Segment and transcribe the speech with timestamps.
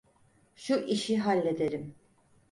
[0.55, 1.95] Şu işi halledelim.